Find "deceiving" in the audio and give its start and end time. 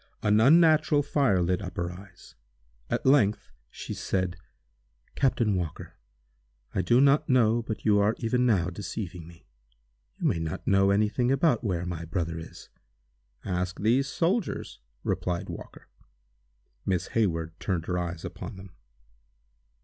8.71-9.27